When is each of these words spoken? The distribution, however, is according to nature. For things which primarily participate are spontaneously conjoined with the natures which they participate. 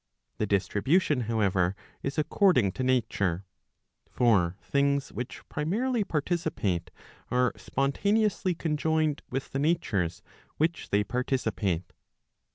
The 0.39 0.47
distribution, 0.47 1.21
however, 1.29 1.75
is 2.01 2.17
according 2.17 2.71
to 2.71 2.83
nature. 2.83 3.45
For 4.09 4.57
things 4.59 5.11
which 5.11 5.47
primarily 5.47 6.03
participate 6.03 6.89
are 7.29 7.53
spontaneously 7.55 8.55
conjoined 8.55 9.21
with 9.29 9.51
the 9.51 9.59
natures 9.59 10.23
which 10.57 10.89
they 10.89 11.03
participate. 11.03 11.93